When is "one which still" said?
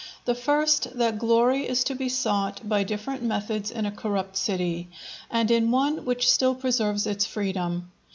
5.69-6.55